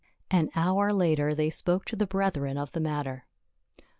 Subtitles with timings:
[0.31, 3.27] An hour later they spoke to the brethren of the matter.